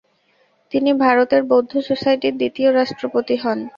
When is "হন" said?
3.43-3.59